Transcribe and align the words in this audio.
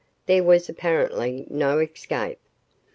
There 0.25 0.43
was 0.43 0.67
apparently 0.67 1.45
no 1.47 1.77
escape. 1.77 2.39